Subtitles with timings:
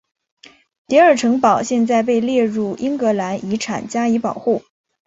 [0.87, 4.63] 迪尔城堡现在被列入英格兰遗产加以保护。